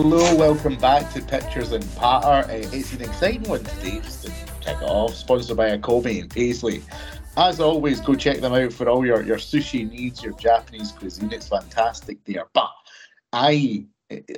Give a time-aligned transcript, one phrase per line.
[0.00, 2.48] Hello, welcome back to Pictures and Patter.
[2.48, 4.30] It's an exciting one today, just to
[4.60, 6.84] kick it off, sponsored by Akobe and Paisley.
[7.36, 11.32] As always, go check them out for all your, your sushi needs, your Japanese cuisine.
[11.32, 12.44] It's fantastic there.
[12.52, 12.70] But
[13.32, 13.86] I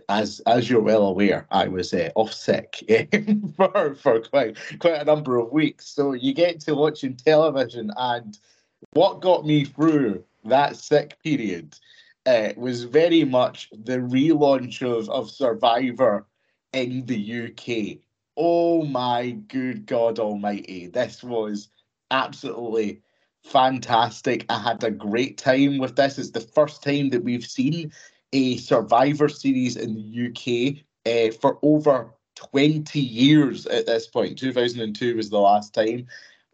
[0.08, 2.82] as as you're well aware, I was uh, off sick
[3.58, 5.88] for for quite quite a number of weeks.
[5.88, 8.38] So you get to watching television, and
[8.94, 11.76] what got me through that sick period
[12.26, 16.26] uh, was very much the relaunch of of Survivor
[16.72, 17.98] in the UK.
[18.36, 20.86] Oh my good God Almighty!
[20.86, 21.68] This was
[22.10, 23.02] absolutely
[23.44, 24.44] fantastic.
[24.48, 26.18] I had a great time with this.
[26.18, 27.92] It's the first time that we've seen
[28.32, 34.38] a Survivor series in the UK uh, for over 20 years at this point.
[34.38, 36.06] 2002 was the last time.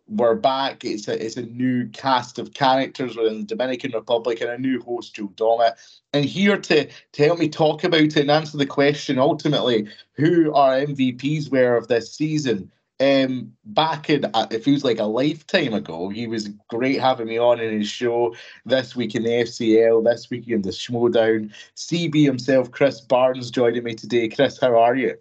[0.08, 0.84] We're back.
[0.84, 3.16] It's a, it's a new cast of characters.
[3.16, 5.72] We're in the Dominican Republic and a new host, Joel Dommett.
[6.12, 10.54] And here to, to help me talk about it and answer the question ultimately who
[10.54, 15.74] our MVPs were of this season um, back in uh, it feels like a lifetime
[15.74, 16.08] ago.
[16.08, 20.30] He was great having me on in his show this week in the FCL, this
[20.30, 21.52] week in the Schmoedown.
[21.76, 24.28] CB himself, Chris Barnes, joining me today.
[24.28, 25.16] Chris, how are you?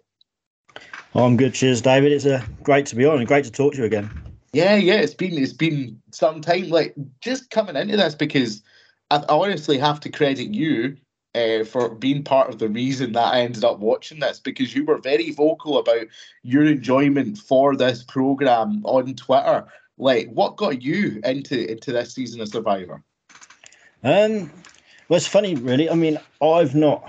[1.14, 1.54] I'm good.
[1.54, 2.12] Cheers, David.
[2.12, 4.10] It's uh, great to be on and great to talk to you again.
[4.56, 4.94] Yeah, yeah.
[4.94, 6.70] It's been it's been some time.
[6.70, 8.62] Like just coming into this because
[9.10, 10.96] I honestly have to credit you
[11.34, 14.86] uh, for being part of the reason that I ended up watching this because you
[14.86, 16.06] were very vocal about
[16.42, 19.66] your enjoyment for this program on Twitter.
[19.98, 23.02] Like, what got you into into this season of Survivor?
[24.02, 24.50] Um,
[25.08, 25.90] well, it's funny, really.
[25.90, 27.06] I mean, I've not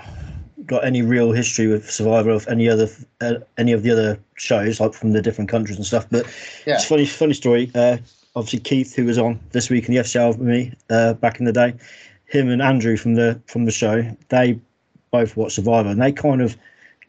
[0.68, 2.88] got any real history with Survivor of any other
[3.20, 6.06] uh, any of the other shows, like from the different countries and stuff.
[6.10, 6.26] But
[6.66, 6.74] yeah.
[6.74, 7.70] it's funny, funny story.
[7.74, 7.96] Uh,
[8.36, 11.46] obviously, Keith, who was on this week in the FCL with me uh, back in
[11.46, 11.74] the day,
[12.26, 14.60] him and Andrew from the from the show, they
[15.10, 16.56] both watched Survivor, and they kind of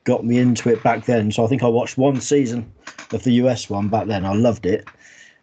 [0.06, 1.32] got me into it back then.
[1.32, 2.72] So I think I watched one season
[3.14, 4.26] of the US one back then.
[4.26, 4.88] I loved it,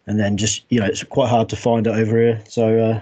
[0.07, 2.43] and then just you know it's quite hard to find it over here.
[2.49, 3.01] So uh,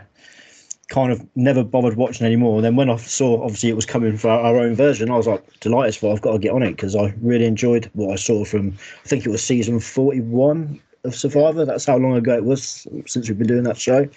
[0.90, 2.56] kind of never bothered watching anymore.
[2.56, 5.28] And then when I saw obviously it was coming for our own version, I was
[5.28, 6.14] like delighted for.
[6.14, 8.78] I've got to get on it because I really enjoyed what I saw from.
[9.04, 11.66] I think it was season forty one of Survivor.
[11.66, 14.08] That's how long ago it was since we've been doing that show,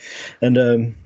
[0.41, 0.59] and.
[0.59, 0.97] um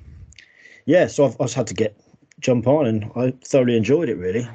[0.85, 1.95] yeah, so I've, I just had to get
[2.39, 4.15] jump on, and I thoroughly enjoyed it.
[4.15, 4.47] Really,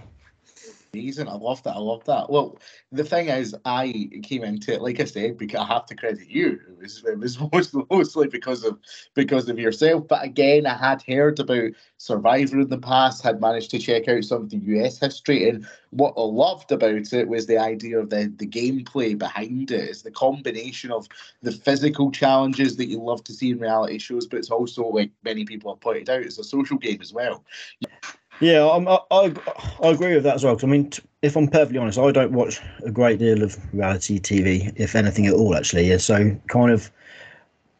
[0.92, 1.28] amazing.
[1.28, 1.76] I love that.
[1.76, 2.30] I love that.
[2.30, 2.58] Well,
[2.92, 6.28] the thing is, I came into it, like I said, because I have to credit
[6.28, 6.60] you.
[6.68, 8.78] It was, it was mostly, mostly because of
[9.14, 10.06] because of yourself.
[10.08, 14.24] But again, I had heard about Survivor in the past, had managed to check out
[14.24, 18.10] some of the US history, and what I loved about it was the idea of
[18.10, 19.90] the the gameplay behind it.
[19.90, 21.08] It's the combination of
[21.42, 25.10] the physical challenges that you love to see in reality shows, but it's also, like
[25.24, 27.44] many people have pointed out, it's a social game as well.
[28.40, 29.34] Yeah, I, I,
[29.82, 30.54] I agree with that as well.
[30.54, 33.56] Cause I mean, t- if I'm perfectly honest, I don't watch a great deal of
[33.74, 35.88] reality TV, if anything at all, actually.
[35.88, 36.90] Yeah, so kind of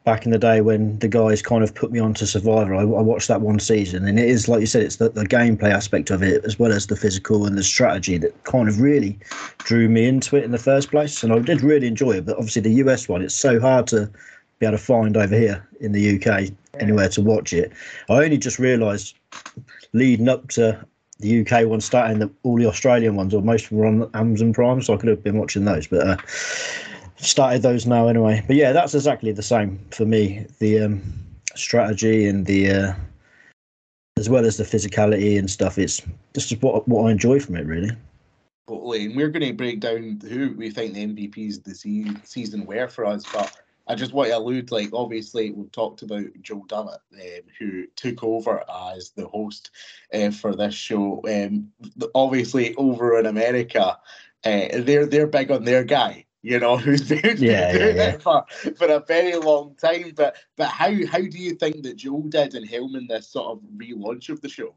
[0.04, 2.84] back in the day when the guys kind of put me onto Survivor, I, I
[2.84, 6.10] watched that one season, and it is like you said, it's the, the gameplay aspect
[6.10, 9.18] of it as well as the physical and the strategy that kind of really
[9.58, 11.22] drew me into it in the first place.
[11.22, 14.10] And I did really enjoy it, but obviously the US one, it's so hard to
[14.58, 17.72] be able to find over here in the UK anywhere to watch it.
[18.08, 19.16] I only just realised
[19.92, 20.84] leading up to
[21.20, 24.10] the UK one starting that all the Australian ones or most of them were on
[24.14, 25.86] Amazon Prime, so I could have been watching those.
[25.86, 26.16] But uh,
[27.16, 28.44] started those now anyway.
[28.46, 30.46] But yeah, that's exactly the same for me.
[30.60, 31.02] The um,
[31.54, 32.92] strategy and the uh,
[34.16, 35.78] as well as the physicality and stuff.
[35.78, 36.02] It's
[36.34, 37.90] just what what I enjoy from it really.
[38.68, 42.66] Totally, and we're going to break down who we think the MVPs of the season
[42.66, 43.50] were for us, but
[43.88, 48.22] I just want to allude, like, obviously, we've talked about Joel Dommett, um, who took
[48.22, 48.62] over
[48.92, 49.70] as the host
[50.12, 51.22] uh, for this show.
[51.26, 51.72] Um,
[52.14, 53.98] obviously, over in America,
[54.44, 58.10] uh, they're they're big on their guy, you know, who's been, yeah, doing yeah, yeah.
[58.10, 58.44] it for,
[58.76, 60.12] for a very long time.
[60.14, 63.62] But but how how do you think that Joel did in helming this sort of
[63.76, 64.76] relaunch of the show?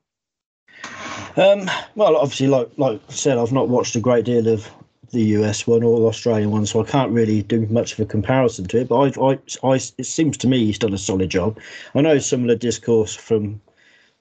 [1.35, 4.69] Um, well, obviously, like like I said, I've not watched a great deal of
[5.11, 8.05] the US one or the Australian one, so I can't really do much of a
[8.05, 8.87] comparison to it.
[8.87, 11.59] But I, I, I, it seems to me he's done a solid job.
[11.95, 13.61] I know similar discourse from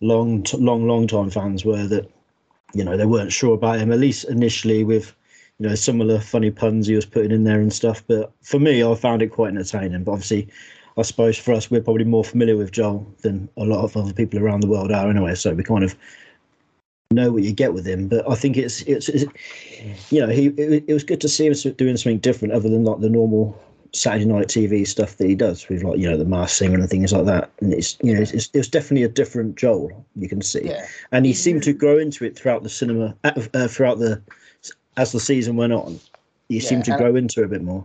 [0.01, 2.11] long, long, long time fans were that
[2.75, 5.15] you know they weren't sure about him at least initially with
[5.59, 8.03] you know similar funny puns he was putting in there and stuff.
[8.07, 10.05] But for me, I found it quite entertaining.
[10.05, 10.49] But obviously.
[10.99, 14.13] I suppose for us, we're probably more familiar with Joel than a lot of other
[14.13, 15.37] people around the world are anyway.
[15.37, 15.97] So we kind of
[17.13, 18.09] know what you get with him.
[18.09, 19.25] But I think it's it's, it's
[20.13, 22.85] you know he it, it, was good to see him doing something different other than
[22.85, 23.61] like the normal
[23.93, 26.89] Saturday night TV stuff that he does with like you know the Masked Singer and
[26.89, 27.51] things like that.
[27.61, 30.87] And it's you know it's, it's definitely a different Joel you can see, yeah.
[31.11, 34.23] and he seemed to grow into it throughout the cinema uh, uh throughout the
[34.97, 35.99] as the season went on.
[36.49, 37.85] He yeah, seemed to grow into it a bit more.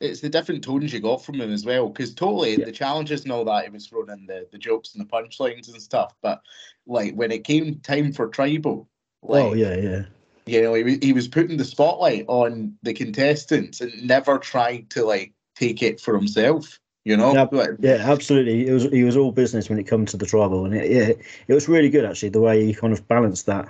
[0.00, 2.66] It's the different tones you got from him as well, because totally yeah.
[2.66, 5.72] the challenges and all that he was throwing in the, the jokes and the punchlines
[5.72, 6.14] and stuff.
[6.22, 6.42] But
[6.86, 8.88] like when it came time for tribal,
[9.22, 10.02] like, oh yeah, yeah,
[10.46, 15.04] you know, he, he was putting the spotlight on the contestants and never tried to
[15.04, 16.78] like take it for himself.
[17.04, 18.66] You know, yeah, yeah, absolutely.
[18.66, 21.24] It was he was all business when it comes to the tribal, and it, yeah,
[21.46, 23.68] it was really good actually the way he kind of balanced that.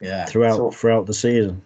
[0.00, 1.60] Yeah, throughout so, throughout the season.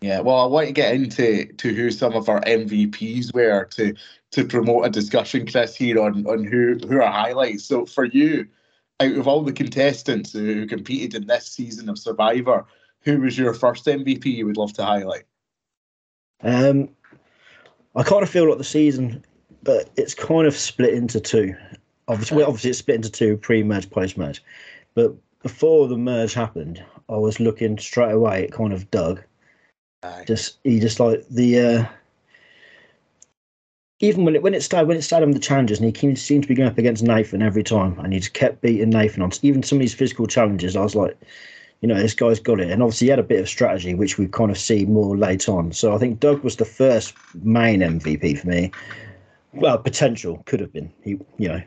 [0.00, 3.94] Yeah, well, I want to get into to who some of our MVPs were to
[4.30, 7.64] to promote a discussion, Chris, here on on who who are highlights.
[7.64, 8.48] So for you,
[9.00, 12.64] out of all the contestants who competed in this season of Survivor,
[13.02, 15.24] who was your first MVP you would love to highlight?
[16.42, 16.88] Um,
[17.94, 19.24] I kind of feel like the season,
[19.62, 21.54] but it's kind of split into two.
[22.08, 24.42] Obviously, obviously it's split into two pre-merge, post-merge.
[24.94, 29.22] But before the merge happened, I was looking straight away at kind of Doug.
[30.26, 31.84] Just he just like the uh,
[34.00, 36.42] even when it when it started when it started on the challenges and he seemed
[36.42, 39.30] to be going up against Nathan every time and he just kept beating Nathan on
[39.42, 40.74] even some of these physical challenges.
[40.74, 41.18] I was like,
[41.80, 42.70] you know, this guy's got it.
[42.70, 45.52] And obviously, he had a bit of strategy, which we kind of see more later
[45.52, 45.72] on.
[45.72, 48.70] So I think Doug was the first main MVP for me.
[49.52, 50.92] Well, potential could have been.
[51.02, 51.62] He, you know,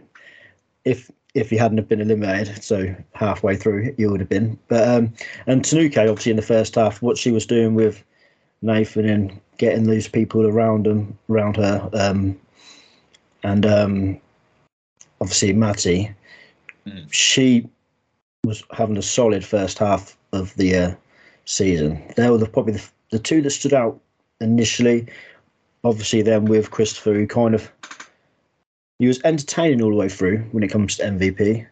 [0.85, 4.57] if if he hadn't have been eliminated, so halfway through, he would have been.
[4.68, 5.13] But um,
[5.47, 8.03] and Tanuki, obviously, in the first half, what she was doing with
[8.63, 12.39] Nathan and getting those people around him, around her, um,
[13.44, 14.19] and um,
[15.21, 16.10] obviously Matty,
[16.88, 17.13] mm.
[17.13, 17.68] she
[18.45, 20.95] was having a solid first half of the uh,
[21.45, 22.01] season.
[22.15, 24.00] They were the, probably the, the two that stood out
[24.42, 25.07] initially.
[25.83, 27.71] Obviously, then with Christopher, who kind of
[29.00, 31.66] he was entertaining all the way through when it comes to MVP,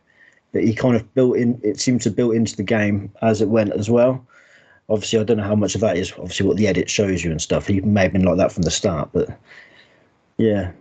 [0.51, 1.59] but he kind of built in.
[1.63, 4.25] It seemed to build into the game as it went as well.
[4.91, 7.31] Obviously, I don't know how much of that is obviously what the edit shows you
[7.31, 7.67] and stuff.
[7.67, 9.29] He may have been like that from the start, but
[10.37, 10.71] yeah,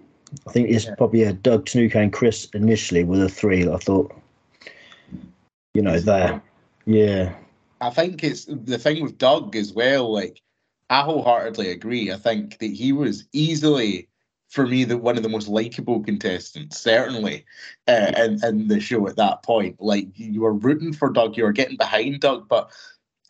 [0.46, 0.94] I think it's yeah.
[0.96, 4.14] probably a Doug Tanuki and Chris initially were the three I thought
[5.74, 6.42] you know, there.
[6.86, 7.34] Yeah.
[7.80, 10.12] I think it's the thing with Doug as well.
[10.12, 10.42] Like,
[10.90, 12.12] I wholeheartedly agree.
[12.12, 14.08] I think that he was easily,
[14.48, 17.44] for me, the one of the most likable contestants, certainly,
[17.88, 19.80] uh, in, in the show at that point.
[19.80, 22.70] Like, you were rooting for Doug, you were getting behind Doug, but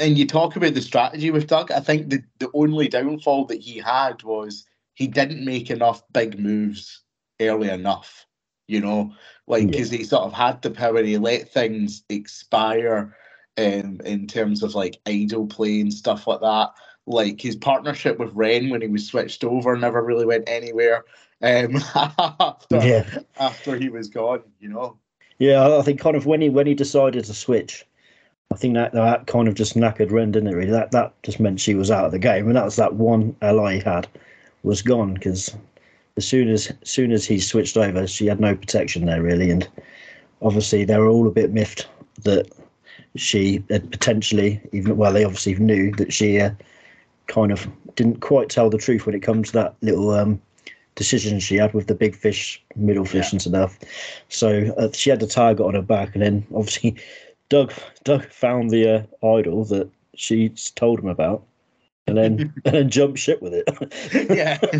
[0.00, 1.70] and you talk about the strategy with Doug.
[1.70, 6.38] I think the, the only downfall that he had was he didn't make enough big
[6.38, 7.02] moves
[7.40, 8.26] early enough
[8.70, 9.12] you know,
[9.48, 9.98] like because yeah.
[9.98, 13.16] he sort of had the power, he let things expire
[13.58, 16.70] um, in terms of like idle play and stuff like that.
[17.04, 21.04] Like his partnership with Ren when he was switched over never really went anywhere
[21.42, 23.18] um, after yeah.
[23.40, 24.96] after he was gone, you know.
[25.38, 27.84] Yeah, I think kind of when he when he decided to switch,
[28.52, 30.56] I think that that kind of just knackered Ren, didn't it?
[30.56, 32.94] Really, that that just meant she was out of the game, and that was that
[32.94, 34.08] one ally he had
[34.62, 35.54] was gone because
[36.16, 39.50] as soon as, as soon as he switched over, she had no protection there really,
[39.50, 39.68] and
[40.42, 41.88] obviously they were all a bit miffed
[42.24, 42.50] that
[43.16, 46.50] she had potentially even well they obviously knew that she uh,
[47.26, 50.40] kind of didn't quite tell the truth when it comes to that little um,
[50.94, 53.30] decision she had with the big fish, middle fish, yeah.
[53.32, 53.78] and stuff.
[54.28, 56.96] So uh, she had the target on her back, and then obviously
[57.50, 57.72] Doug
[58.04, 58.88] Doug found the
[59.22, 61.44] uh, idol that she told him about,
[62.06, 63.68] and then and then jump ship with it.
[64.30, 64.58] yeah,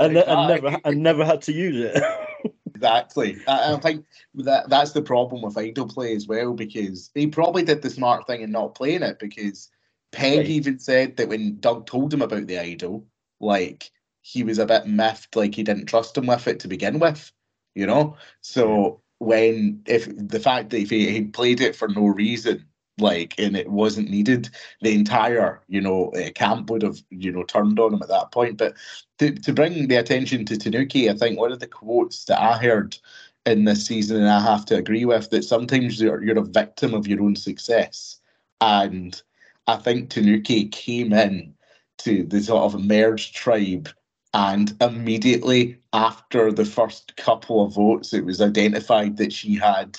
[0.00, 2.52] and, and never and never had to use it.
[2.74, 3.38] exactly.
[3.48, 4.04] I, I, think
[4.34, 8.26] that that's the problem with idol play as well because he probably did the smart
[8.26, 9.70] thing in not playing it because
[10.12, 10.46] Peg right.
[10.46, 13.06] even said that when Doug told him about the idol,
[13.40, 13.90] like
[14.22, 17.30] he was a bit miffed, like he didn't trust him with it to begin with,
[17.76, 18.16] you know.
[18.40, 22.64] So when if the fact that if he, he played it for no reason
[22.98, 24.48] like and it wasn't needed
[24.80, 28.30] the entire you know uh, camp would have you know turned on him at that
[28.32, 28.56] point.
[28.56, 28.74] But
[29.18, 32.56] to, to bring the attention to tanuki i think one of the quotes that i
[32.58, 32.96] heard
[33.44, 36.94] in this season and i have to agree with that sometimes you're, you're a victim
[36.94, 38.20] of your own success.
[38.60, 39.20] And
[39.66, 41.54] i think tanuki came in
[41.98, 43.88] to the sort of merged tribe
[44.34, 49.98] and immediately after the first couple of votes it was identified that she had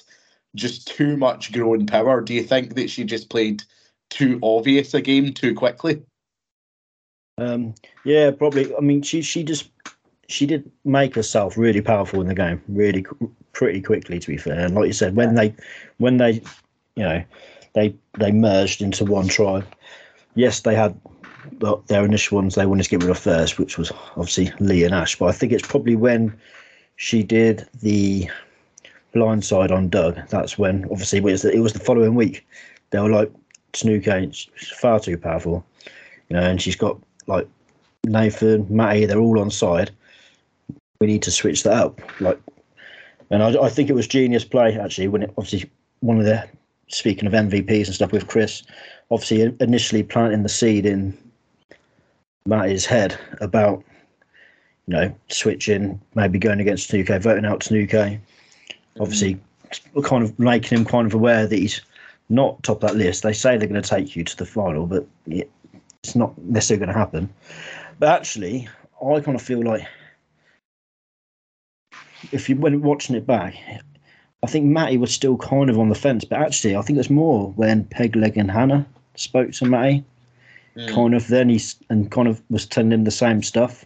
[0.55, 2.21] just too much growing power?
[2.21, 3.63] Do you think that she just played
[4.11, 6.03] too obvious a game too quickly?
[7.39, 7.73] Um,
[8.05, 8.73] yeah, probably.
[8.75, 9.69] I mean, she she just
[10.27, 13.05] she did make herself really powerful in the game, really
[13.53, 14.19] pretty quickly.
[14.19, 15.55] To be fair, and like you said, when they
[15.97, 16.33] when they
[16.95, 17.23] you know
[17.73, 19.65] they they merged into one tribe.
[20.35, 20.99] Yes, they had
[21.87, 24.93] their initial ones they wanted to get rid of first, which was obviously Lee and
[24.93, 25.17] Ash.
[25.17, 26.37] But I think it's probably when
[26.95, 28.29] she did the
[29.13, 30.19] blind side on Doug.
[30.29, 32.45] That's when obviously it was the, it was the following week.
[32.91, 33.31] They were like
[33.73, 35.65] Tanuki, she's far too powerful,
[36.29, 37.47] you know, and she's got like
[38.05, 39.91] Nathan, Matty, they're all on side.
[40.99, 42.39] We need to switch that up, like,
[43.29, 46.47] and I, I think it was genius play actually when it obviously one of the
[46.87, 48.63] speaking of MVPs and stuff with Chris,
[49.11, 51.15] obviously initially planting the seed in
[52.47, 53.83] Matty's head about
[54.87, 58.19] you know switching, maybe going against Tanuki, voting out Tanuki,
[58.99, 59.39] obviously
[59.93, 60.03] mm.
[60.03, 61.81] kind of making him kind of aware that he's
[62.29, 63.23] not top that list.
[63.23, 66.93] They say they're going to take you to the final, but it's not necessarily going
[66.93, 67.29] to happen.
[67.99, 68.67] But actually,
[69.01, 69.87] I kind of feel like
[72.31, 73.55] if you when watching it back,
[74.43, 76.23] I think Matty was still kind of on the fence.
[76.23, 78.85] But actually, I think it's more when Pegleg and Hannah
[79.15, 80.03] spoke to Matty.
[80.77, 80.93] Mm.
[80.93, 83.85] Kind of then he's and kind of was telling him the same stuff.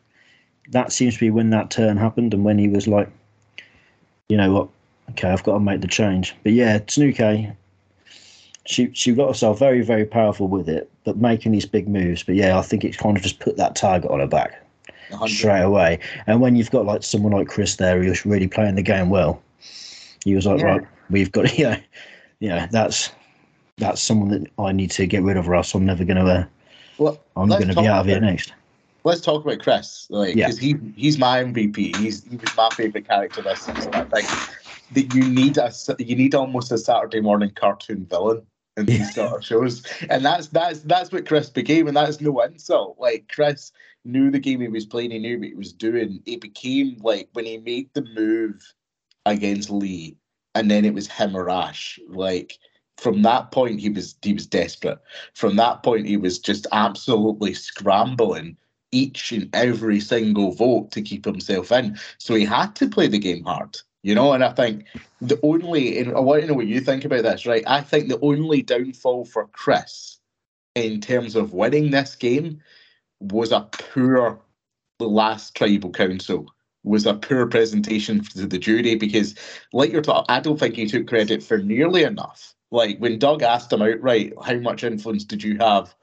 [0.69, 3.10] That seems to be when that turn happened and when he was like,
[4.29, 4.69] you know what,
[5.12, 6.36] okay, I've got to make the change.
[6.43, 7.51] But yeah, Tanuki,
[8.65, 12.24] she she got herself very very powerful with it, but making these big moves.
[12.24, 14.62] But yeah, I think it's kind of just put that target on her back
[15.10, 15.33] 100.
[15.33, 16.00] straight away.
[16.27, 19.41] And when you've got like someone like Chris there who's really playing the game well,
[20.24, 20.65] he was like, yeah.
[20.65, 21.79] right, we've got yeah,
[22.39, 23.12] yeah, that's
[23.77, 26.31] that's someone that I need to get rid of, or else I'm never going to.
[26.31, 26.45] Uh,
[26.98, 28.53] well, I'm going to be out of here next.
[29.03, 30.77] Let's talk about Chris, like because yeah.
[30.77, 31.95] he he's my MVP.
[31.95, 33.93] He's he was my favorite character this season.
[33.95, 34.27] I think
[34.91, 38.45] that you need a you need almost a Saturday morning cartoon villain
[38.77, 39.83] in these sort of shows.
[40.10, 42.98] And that's that's that's what Chris became, and that's no insult.
[43.00, 43.71] Like Chris
[44.05, 46.21] knew the game he was playing, he knew what he was doing.
[46.25, 48.62] It became like when he made the move
[49.25, 50.17] against Lee,
[50.55, 52.00] and then it was him or Ash.
[52.07, 52.57] Like
[53.01, 55.00] from that point, he was he was desperate.
[55.34, 58.55] From that point, he was just absolutely scrambling
[58.91, 61.98] each and every single vote to keep himself in.
[62.20, 63.79] So he had to play the game hard.
[64.03, 64.86] You know, and I think
[65.20, 67.63] the only, and I want to know what you think about this, right?
[67.67, 70.20] I think the only downfall for Chris
[70.75, 72.62] in terms of winning this game
[73.20, 74.39] was a poor
[75.00, 76.51] last tribal council,
[76.84, 79.36] was a poor presentation to the jury because,
[79.74, 82.55] like you're talking, I don't think he took credit for nearly enough.
[82.71, 85.93] Like when Doug asked him outright, how much influence did you have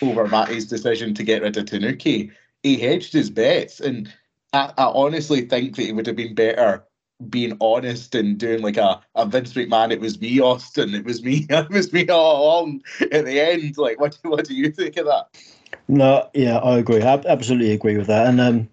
[0.00, 2.30] over Matty's decision to get rid of Tanuki?
[2.62, 4.12] He hedged his bets, and
[4.52, 6.84] I, I honestly think that it would have been better
[7.28, 11.22] being honest and doing like a, a Vince McMahon, it was me, Austin, it was
[11.22, 13.76] me, it was me all along at the end.
[13.78, 15.26] Like, what, what do you think of that?
[15.88, 17.02] No, yeah, I agree.
[17.02, 18.26] I absolutely agree with that.
[18.26, 18.68] And, um,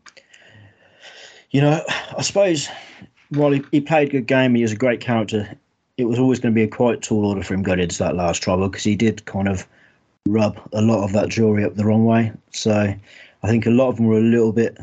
[1.52, 1.84] you know,
[2.18, 2.70] I suppose
[3.30, 5.58] while he, he played a good game, he was a great character.
[6.00, 8.16] It was always going to be a quite tall order for him going into that
[8.16, 9.68] last trouble because he did kind of
[10.28, 12.32] rub a lot of that jewelry up the wrong way.
[12.52, 12.94] So
[13.44, 14.78] I think a lot of them were a little bit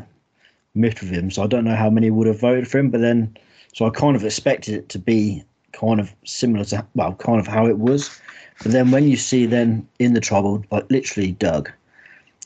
[0.74, 1.30] miffed with him.
[1.30, 3.34] So I don't know how many would have voted for him, but then
[3.72, 5.42] so I kind of expected it to be
[5.72, 8.20] kind of similar to well, kind of how it was.
[8.62, 11.70] But then when you see then in the trouble, like literally Doug,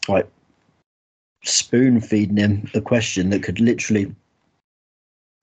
[0.09, 0.29] like
[1.45, 4.15] spoon feeding him a question that could literally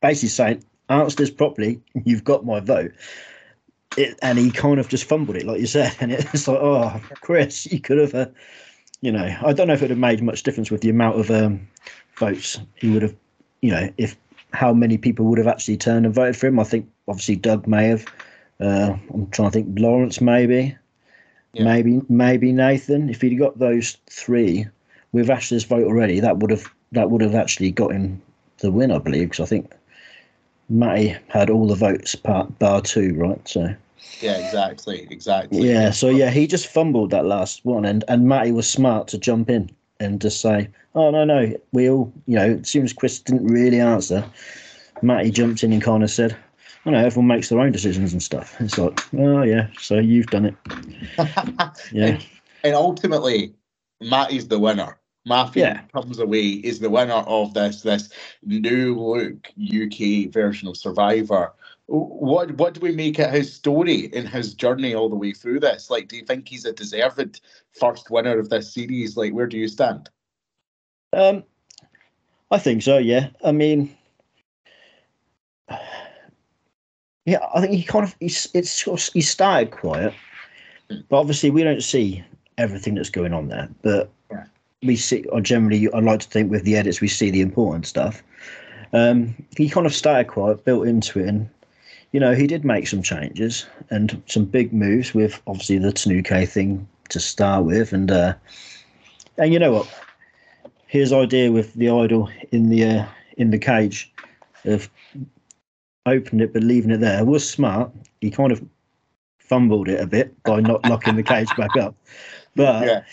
[0.01, 2.91] basically say, answer this properly, you've got my vote.
[3.95, 5.95] It, and he kind of just fumbled it, like you said.
[6.01, 8.27] And it's like, oh, Chris, you could have, uh,
[9.01, 11.19] you know, I don't know if it would have made much difference with the amount
[11.19, 11.67] of um,
[12.17, 13.15] votes he would have,
[13.61, 14.15] you know, if
[14.53, 16.59] how many people would have actually turned and voted for him.
[16.59, 18.05] I think obviously Doug may have.
[18.59, 19.79] Uh, I'm trying to think.
[19.79, 20.75] Lawrence maybe,
[21.53, 21.63] yeah.
[21.63, 23.09] maybe maybe Nathan.
[23.09, 24.67] If he'd got those three
[25.11, 28.21] with Ashley's vote already, that would have that would have actually got him
[28.59, 29.29] the win, I believe.
[29.29, 29.71] Because I think
[30.69, 33.47] Matty had all the votes part bar two, right?
[33.47, 33.73] So.
[34.21, 35.69] Yeah, exactly, exactly.
[35.69, 39.17] Yeah, so yeah, he just fumbled that last one, and and Matty was smart to
[39.17, 39.69] jump in
[39.99, 43.45] and just say, "Oh no, no, we all," you know, as soon as Chris didn't
[43.45, 44.25] really answer,
[45.01, 46.35] Matty jumped in and kind of said,
[46.85, 50.27] "I know everyone makes their own decisions and stuff." It's like, "Oh yeah, so you've
[50.27, 50.55] done it."
[51.91, 52.25] yeah, and,
[52.63, 53.53] and, ultimately,
[54.01, 54.97] Matty's the winner.
[55.27, 55.81] Matthew yeah.
[55.93, 58.09] comes away is the winner of this this
[58.43, 61.53] new look UK version of Survivor.
[61.87, 65.59] What what do we make of his story and his journey all the way through
[65.59, 65.89] this?
[65.89, 67.41] Like, do you think he's a deserved
[67.73, 69.17] first winner of this series?
[69.17, 70.09] Like, where do you stand?
[71.13, 71.43] Um,
[72.49, 72.97] I think so.
[72.97, 73.95] Yeah, I mean,
[77.25, 80.13] yeah, I think he kind of he's it's sort of, he started quiet,
[80.87, 82.23] but obviously we don't see
[82.57, 83.69] everything that's going on there.
[83.81, 84.11] But.
[84.83, 87.85] We see, or generally, I like to think with the edits we see the important
[87.85, 88.23] stuff.
[88.93, 91.49] Um, he kind of started quite built into it, and
[92.11, 96.45] you know, he did make some changes and some big moves with obviously the Tanuki
[96.45, 98.33] thing to start with, and uh,
[99.37, 100.03] And you know what?
[100.87, 103.05] His idea with the idol in the uh,
[103.37, 104.11] in the cage
[104.65, 104.89] of
[106.05, 107.91] opening it but leaving it there was smart.
[108.21, 108.63] He kind of
[109.39, 111.95] fumbled it a bit by not locking the cage back up,
[112.55, 113.03] but yeah.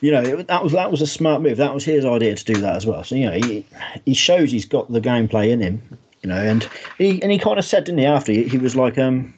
[0.00, 1.56] You know it, that was that was a smart move.
[1.56, 3.04] That was his idea to do that as well.
[3.04, 3.66] So you know he
[4.04, 5.98] he shows he's got the gameplay in him.
[6.22, 6.68] You know, and
[6.98, 8.06] he and he kind of said, didn't he?
[8.06, 9.34] After he, he was like, um,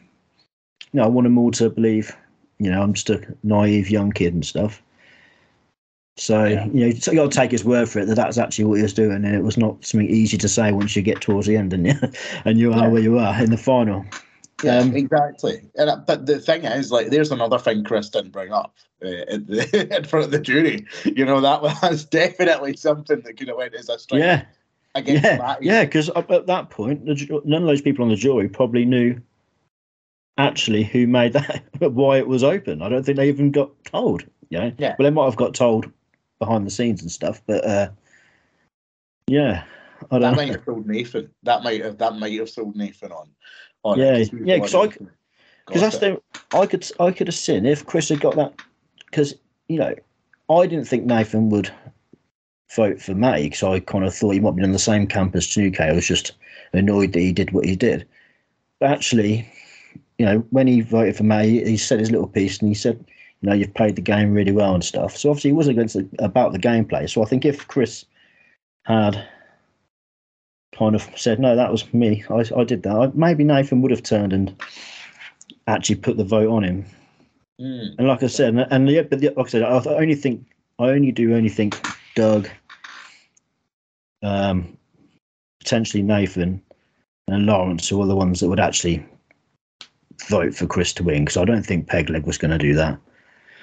[0.93, 2.15] you know, I want them all to believe,
[2.59, 4.83] you know, I'm just a naive young kid and stuff.
[6.17, 6.67] So yeah.
[6.67, 8.77] you know, so you got to take his word for it that that's actually what
[8.77, 11.47] he was doing, and it was not something easy to say once you get towards
[11.47, 11.95] the end, and you
[12.45, 12.89] and you are yeah.
[12.89, 14.05] where you are in the final.
[14.63, 15.63] Yeah, um, exactly.
[15.77, 19.09] And uh, but the thing is, like, there's another thing Chris didn't bring up uh,
[19.09, 20.87] in, the, in front of the jury.
[21.05, 24.21] You know, that was definitely something that could have went as a strike.
[24.21, 24.45] Yeah.
[24.97, 25.67] Against yeah, Matty.
[25.67, 29.21] yeah, because at that point, none of those people on the jury probably knew
[30.39, 32.81] actually who made that, why it was open.
[32.81, 34.25] I don't think they even got told.
[34.51, 34.73] You know?
[34.79, 34.95] Yeah.
[34.97, 35.91] Well, they might have got told
[36.39, 37.89] behind the scenes and stuff, but uh,
[39.27, 39.65] yeah,
[40.13, 40.21] I don't.
[40.21, 40.37] That know.
[40.37, 41.31] might have sold Nathan.
[41.43, 43.31] That might have that might have sold Nathan on
[43.85, 44.87] Yeah, yeah, because I
[45.67, 46.21] because that's the
[46.53, 48.55] I could I could have seen if Chris had got that
[49.07, 49.35] because
[49.69, 49.95] you know
[50.51, 51.71] I didn't think Nathan would
[52.75, 55.35] vote for Matty because I kind of thought he might be in the same camp
[55.37, 55.83] as Tanuki.
[55.83, 56.33] I was just
[56.73, 58.07] annoyed that he did what he did.
[58.81, 59.49] But actually,
[60.19, 63.05] you know, when he voted for Matty, he said his little piece and he said,
[63.41, 65.17] you know, you've played the game really well and stuff.
[65.17, 67.09] So obviously, he wasn't against the, about the gameplay.
[67.09, 68.05] So I think if Chris
[68.85, 69.27] had
[70.77, 72.25] kind of said, no, that was me.
[72.31, 72.97] I, I did that.
[72.97, 74.55] I, maybe Nathan would have turned and
[75.67, 76.85] actually put the vote on him.
[77.61, 77.95] Mm.
[77.99, 80.45] And like I said, and, and the, but the, like I said, I only think
[80.79, 81.81] I only do only think
[82.17, 82.49] Doug,
[84.23, 84.77] um,
[85.61, 86.61] potentially Nathan,
[87.29, 89.07] and Lawrence are the ones that would actually
[90.29, 92.99] vote for Chris to win because I don't think Pegleg was going to do that.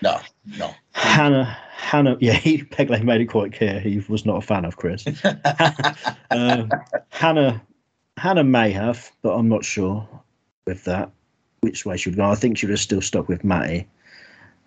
[0.02, 0.74] No, no.
[0.94, 4.78] Hannah Hannah, yeah, he, Pegleg made it quite clear he was not a fan of
[4.78, 5.06] Chris.
[6.32, 6.66] uh,
[7.10, 7.62] Hannah,
[8.18, 10.08] Hannah may have, but I'm not sure
[10.66, 11.12] with that
[11.62, 12.30] which way she would go.
[12.30, 13.88] I think she would have still stuck with Matty.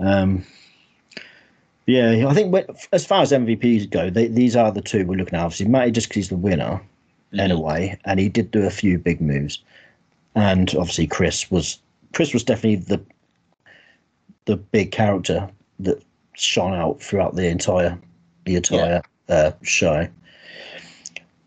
[0.00, 0.44] Um,
[1.86, 5.16] yeah, I think when, as far as MVPs go, they, these are the two we're
[5.16, 5.44] looking at.
[5.44, 6.82] Obviously, Matty just because he's the winner
[7.32, 7.40] mm-hmm.
[7.40, 9.62] in a way, and he did do a few big moves.
[10.34, 11.78] And obviously, Chris was
[12.12, 13.00] Chris was definitely the
[14.46, 15.48] the big character
[15.84, 16.02] that
[16.34, 17.98] shone out throughout the entire
[18.44, 19.34] the entire yeah.
[19.34, 20.08] uh, show.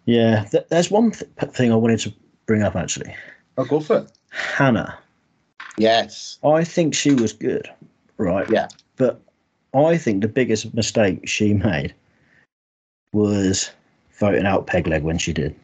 [0.06, 2.14] Yeah, th- there's one th- thing I wanted to
[2.46, 3.14] bring up actually.
[3.58, 4.12] Oh, go for it.
[4.30, 4.98] Hannah.
[5.78, 6.40] Yes.
[6.44, 7.70] I think she was good,
[8.18, 8.50] right?
[8.50, 8.68] Yeah.
[8.96, 9.22] But
[9.76, 11.94] I think the biggest mistake she made
[13.14, 13.72] was
[14.20, 15.56] voting out Pegleg when she did.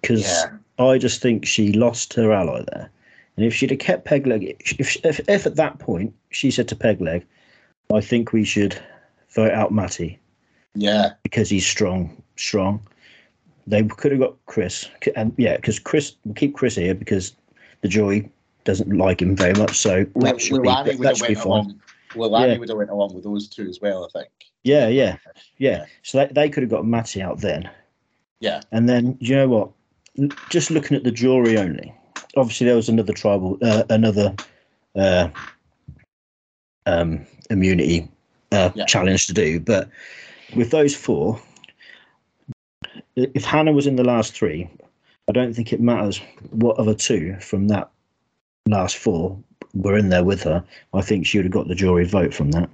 [0.00, 0.56] Because yeah.
[0.78, 2.90] I just think she lost her ally there.
[3.38, 6.74] And if she'd have kept Pegleg, if, if, if at that point she said to
[6.74, 7.22] Pegleg,
[7.94, 8.76] I think we should
[9.32, 10.18] vote out Matty.
[10.74, 11.10] Yeah.
[11.22, 12.84] Because he's strong, strong.
[13.64, 17.36] They could have got Chris, and yeah, because Chris, we'll keep Chris here because
[17.82, 18.28] the jury
[18.64, 19.78] doesn't like him very much.
[19.78, 21.46] So that should be, that should be fine.
[21.46, 21.80] Along,
[22.14, 22.58] Leilani yeah.
[22.58, 24.32] would have went along with those two as well, I think.
[24.64, 25.16] Yeah, yeah,
[25.58, 25.86] yeah.
[26.02, 27.70] So they, they could have got Matty out then.
[28.40, 28.62] Yeah.
[28.72, 29.70] And then you know what?
[30.50, 31.94] Just looking at the jury only.
[32.36, 34.34] Obviously, there was another tribal, uh, another
[34.94, 35.28] uh,
[36.86, 38.08] um, immunity
[38.52, 38.84] uh, yeah.
[38.86, 39.60] challenge to do.
[39.60, 39.88] But
[40.54, 41.40] with those four,
[43.16, 44.68] if Hannah was in the last three,
[45.28, 47.90] I don't think it matters what other two from that
[48.66, 49.38] last four
[49.74, 50.64] were in there with her.
[50.94, 52.70] I think she would have got the jury vote from that.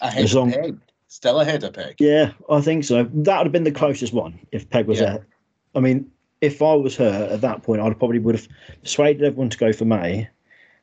[0.00, 0.78] Ahead as long, Peg.
[1.08, 1.96] Still ahead of Peg.
[1.98, 3.04] Yeah, I think so.
[3.04, 5.04] That would have been the closest one if Peg was yeah.
[5.04, 5.26] there.
[5.74, 6.10] I mean,
[6.42, 8.48] if I was her at that point, I'd probably would have
[8.82, 10.28] persuaded everyone to go for May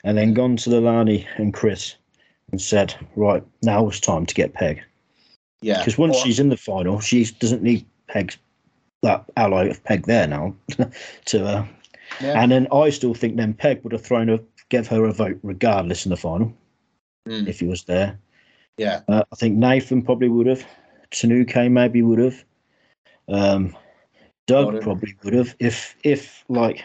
[0.03, 1.95] and then gone to Leilani and Chris
[2.51, 4.81] and said, right, now it's time to get Peg.
[5.61, 5.79] Yeah.
[5.79, 8.37] Because once or, she's in the final, she doesn't need Peg's
[9.01, 10.53] that ally of Peg there now
[11.25, 11.65] to uh,
[12.19, 12.41] yeah.
[12.41, 15.39] and then I still think then Peg would have thrown a give her a vote
[15.41, 16.53] regardless in the final
[17.27, 17.47] mm.
[17.47, 18.19] if he was there.
[18.77, 19.01] Yeah.
[19.07, 20.65] Uh, I think Nathan probably would have.
[21.11, 22.43] Tanuki maybe would have.
[23.29, 23.75] Um,
[24.49, 26.83] Doug probably would have if if like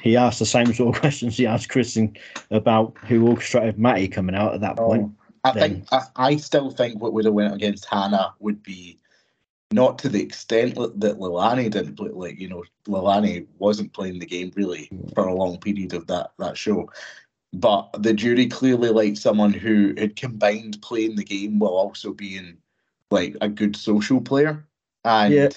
[0.00, 2.16] he asked the same sort of questions he asked Kristen
[2.50, 5.12] about who orchestrated Matty coming out at that oh, point.
[5.44, 5.70] I then.
[5.70, 8.98] think I, I, still think what would have went against Hannah would be
[9.70, 12.08] not to the extent that Leilani didn't play.
[12.08, 16.30] Like you know, Leilani wasn't playing the game really for a long period of that
[16.38, 16.90] that show.
[17.52, 22.56] But the jury clearly liked someone who had combined playing the game while also being
[23.10, 24.66] like a good social player.
[25.04, 25.48] And yeah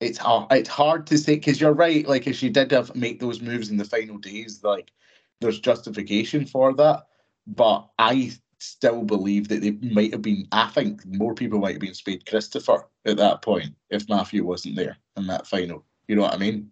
[0.00, 0.52] it's hard.
[0.52, 2.06] It's hard to say because you're right.
[2.06, 4.92] Like if she did have make those moves in the final days, like
[5.40, 7.06] there's justification for that.
[7.46, 10.46] But I still believe that they might have been.
[10.52, 14.76] I think more people might have been Spade Christopher at that point if Matthew wasn't
[14.76, 15.84] there in that final.
[16.06, 16.70] You know what I mean?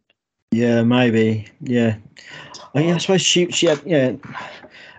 [0.53, 1.49] Yeah, maybe.
[1.61, 1.97] Yeah.
[2.75, 4.13] I, mean, I suppose she she had yeah.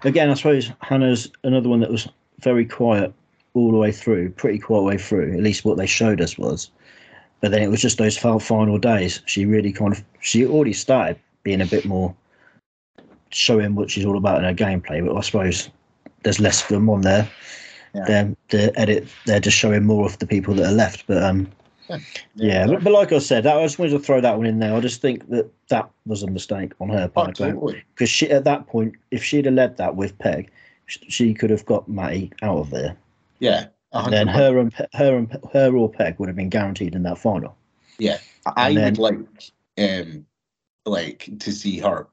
[0.03, 2.07] Again, I suppose Hannah's another one that was
[2.39, 3.13] very quiet
[3.53, 5.33] all the way through, pretty quiet way through.
[5.33, 6.69] At least what they showed us was.
[7.41, 9.21] But then it was just those final days.
[9.25, 12.15] She really kind of she already started being a bit more
[13.29, 15.05] showing what she's all about in her gameplay.
[15.05, 15.69] But I suppose
[16.23, 17.29] there's less of them on there.
[17.93, 18.03] Yeah.
[18.05, 21.05] They're, the edit they're just showing more of the people that are left.
[21.07, 21.47] But um,
[21.89, 21.97] yeah,
[22.35, 24.75] yeah but, but, like I said, I just wanted to throw that one in there.
[24.75, 27.83] I just think that that was a mistake on her part because oh, totally.
[28.05, 30.49] she at that point, if she'd have led that with Peg,
[30.87, 32.95] she could have got Matty out of there.
[33.39, 37.03] Yeah, and then her and her and her or Peg would have been guaranteed in
[37.03, 37.57] that final.
[37.97, 38.19] Yeah,
[38.55, 40.25] I then, would like um
[40.85, 42.07] like to see her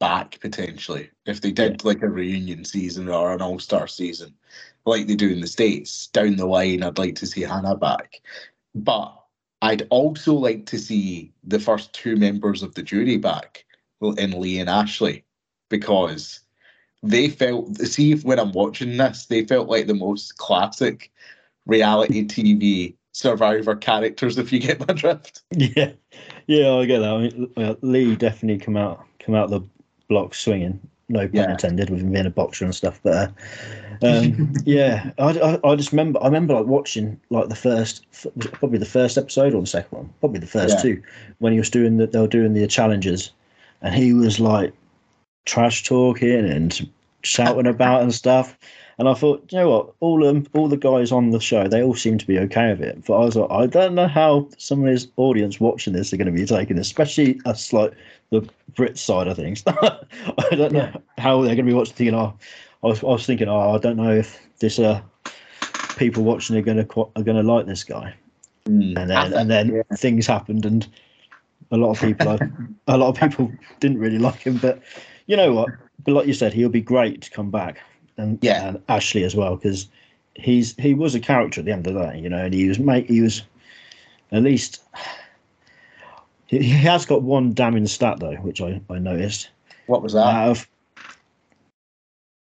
[0.00, 1.88] back potentially if they did yeah.
[1.88, 4.34] like a reunion season or an all star season
[4.86, 6.82] like they do in the states down the line.
[6.82, 8.20] I'd like to see Hannah back,
[8.74, 9.14] but
[9.62, 13.64] I'd also like to see the first two members of the jury back
[14.02, 15.24] in Lee and Ashley
[15.70, 16.40] because
[17.04, 21.12] they felt see when I'm watching this, they felt like the most classic
[21.66, 25.42] reality TV survivor characters if you get my drift.
[25.52, 25.92] Yeah.
[26.46, 27.10] Yeah, I get that.
[27.10, 29.62] I mean, Lee definitely come out come out the
[30.08, 30.80] block swinging.
[31.08, 31.50] No pun yeah.
[31.50, 33.30] intended with him being a boxer and stuff, but
[34.02, 38.06] uh, um, yeah, I, I, I, just remember I remember like watching like the first
[38.52, 40.82] probably the first episode or the second one, probably the first yeah.
[40.82, 41.02] two
[41.38, 43.32] when he was doing that they were doing the challenges,
[43.82, 44.72] and he was like
[45.44, 46.88] trash talking and
[47.24, 48.58] shouting about and stuff.
[48.96, 51.82] And I thought, you know what, all them, all the guys on the show, they
[51.82, 53.04] all seem to be okay with it.
[53.04, 56.16] But I was like, I don't know how some of his audience watching this are
[56.16, 57.92] going to be taking this, especially us like
[58.30, 59.64] the Brit side of things.
[59.66, 59.98] I
[60.52, 60.96] don't know yeah.
[61.18, 61.94] how they're going to be watching.
[61.94, 62.34] Thinking, oh,
[62.84, 65.00] I was, I was thinking, oh, I don't know if this uh
[65.96, 68.14] people watching are going to are going to like this guy.
[68.66, 68.96] Mm.
[68.96, 69.96] And then and then yeah.
[69.96, 70.86] things happened, and
[71.70, 72.38] a lot of people,
[72.86, 74.56] a lot of people didn't really like him.
[74.56, 74.82] But
[75.26, 75.68] you know what?
[76.02, 77.80] But like you said, he'll be great to come back
[78.16, 79.88] and yeah, and Ashley as well because
[80.34, 82.68] he's he was a character at the end of the day, you know, and he
[82.68, 83.42] was mate he was
[84.32, 84.82] at least
[86.46, 89.50] he, he has got one damning stat though, which I, I noticed.
[89.86, 90.26] What was that?
[90.26, 90.68] Out of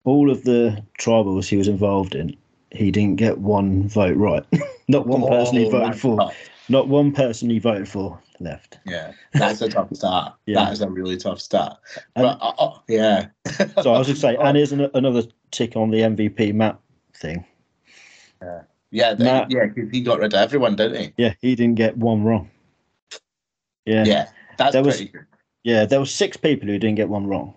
[0.03, 2.35] all of the tribals he was involved in,
[2.71, 4.45] he didn't get one vote right.
[4.87, 6.17] Not one oh, person he oh, voted for.
[6.17, 6.35] God.
[6.69, 8.79] Not one person he voted for left.
[8.85, 10.33] Yeah, that's a tough start.
[10.45, 10.65] yeah.
[10.65, 11.77] That is a really tough start.
[12.15, 13.27] But uh, uh, yeah.
[13.81, 16.81] so I was going to say, and here's an, another tick on the MVP map
[17.15, 17.45] thing.
[18.41, 19.65] Yeah, yeah, they, Matt, yeah.
[19.67, 21.13] Because he got rid of everyone, didn't he?
[21.17, 22.49] Yeah, he didn't get one wrong.
[23.85, 25.25] Yeah, yeah, that's there was, good.
[25.63, 27.53] Yeah, there was six people who didn't get one wrong.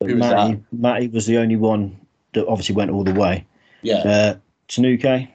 [0.00, 0.62] Who was Matty, that?
[0.72, 1.98] Matty was the only one
[2.34, 3.46] that obviously went all the way.
[3.82, 3.98] Yeah.
[3.98, 4.36] Uh,
[4.68, 5.32] Tanuki.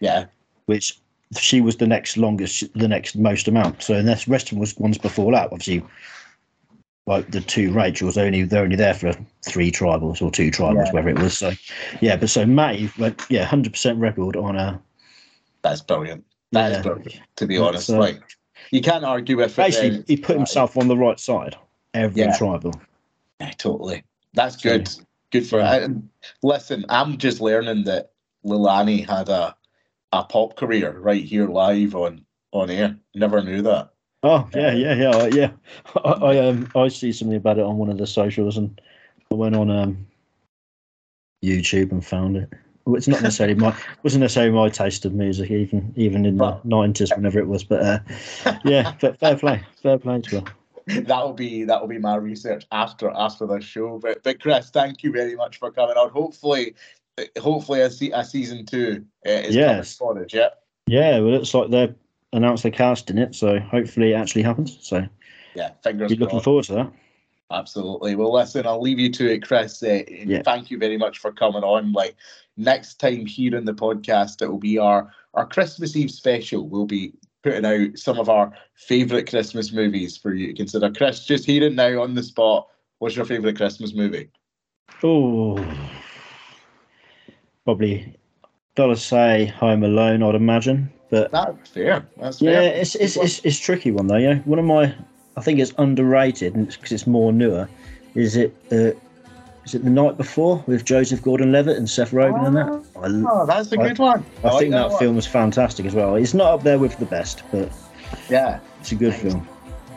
[0.00, 0.26] Yeah.
[0.66, 0.98] Which
[1.38, 3.82] she was the next longest, the next most amount.
[3.82, 5.46] So and the rest of was ones before that.
[5.52, 5.84] Obviously,
[7.06, 9.12] like the two Rachels, only they're only there for
[9.44, 10.92] three tribals or two tribals, yeah.
[10.92, 11.38] whatever it was.
[11.38, 11.52] So
[12.00, 14.80] yeah, but so Matty went yeah, hundred percent record on a.
[15.62, 16.24] That's brilliant.
[16.52, 16.76] That yeah.
[16.78, 17.20] is brilliant.
[17.36, 18.20] To be honest, so, like
[18.70, 19.54] you can't argue with.
[19.56, 21.56] Basically, he put himself on the right side
[21.94, 22.36] every yeah.
[22.36, 22.72] tribal.
[23.40, 24.04] Yeah, totally.
[24.34, 24.88] That's good.
[24.88, 25.82] So, good for it.
[25.82, 26.08] And
[26.42, 28.12] listen, I'm just learning that
[28.44, 29.56] Leilani had a
[30.12, 32.96] a pop career right here live on on air.
[33.14, 33.90] Never knew that.
[34.22, 35.50] Oh yeah, yeah, yeah, yeah.
[36.04, 38.80] I, I um I see something about it on one of the socials, and
[39.30, 40.06] I went on um
[41.44, 42.52] YouTube and found it.
[42.84, 46.60] Well, it's not necessarily my wasn't necessarily my taste of music, even even in the
[46.64, 47.64] nineties, whenever it was.
[47.64, 47.98] But uh,
[48.64, 50.46] yeah, but fair play, fair play to her.
[51.02, 53.98] That'll be that'll be my research after after the show.
[53.98, 56.10] But but Chris, thank you very much for coming on.
[56.10, 56.76] Hopefully
[57.38, 59.96] hopefully a, a season two uh, is yes.
[59.96, 60.48] coming forward, yeah.
[60.86, 61.94] Yeah, well, it looks like they've
[62.32, 64.78] announced the cast in it, so hopefully it actually happens.
[64.80, 65.06] So
[65.54, 66.12] yeah, fingers.
[66.12, 66.92] Be looking forward to that.
[67.50, 68.16] Absolutely.
[68.16, 69.82] Well, listen, I'll leave you to it, Chris.
[69.82, 70.42] Uh, yeah.
[70.42, 71.92] Thank you very much for coming on.
[71.92, 72.16] Like
[72.56, 76.68] next time here in the podcast, it will be our our Christmas Eve special.
[76.68, 80.90] We'll be putting out some of our favourite Christmas movies for you to consider.
[80.90, 84.30] Chris, just here and now on the spot, what's your favourite Christmas movie?
[85.02, 85.56] Oh,
[87.66, 88.16] probably
[88.76, 90.90] gotta say Home Alone, I'd imagine.
[91.10, 92.06] But that's fair.
[92.16, 92.80] That's yeah, fair.
[92.80, 94.16] it's it's, it's it's tricky one though.
[94.16, 94.94] Yeah, one of my
[95.36, 97.68] I think it's underrated because it's, it's, more newer.
[98.14, 98.92] Is it uh,
[99.64, 103.26] is it the night before with Joseph Gordon-Levitt and Seth Rogen oh, and that?
[103.26, 104.24] I, oh, that's a good one.
[104.44, 106.14] I, I think that, film was fantastic as well.
[106.14, 107.70] It's not up there with the best, but
[108.30, 109.46] yeah, it's a good film.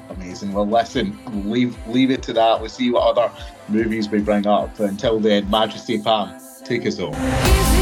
[0.09, 0.49] Amazing.
[0.49, 0.53] amazing.
[0.53, 1.17] Well, listen,
[1.51, 2.59] leave leave it to that.
[2.59, 3.31] We'll see what other
[3.67, 4.79] movies we bring up.
[4.79, 7.78] Until then, Majesty Pam, take us home.